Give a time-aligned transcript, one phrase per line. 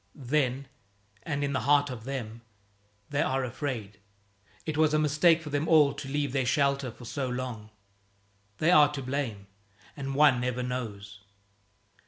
[0.15, 0.67] Then,
[1.21, 2.41] and in the heart of them,
[3.11, 3.99] they are afraid.
[4.65, 7.69] It was a mistake for them all to leave their shelter for so long.
[8.57, 9.45] They are to blame.
[9.95, 11.21] And one never knows.